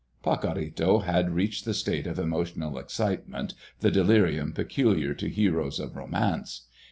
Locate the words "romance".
5.95-6.63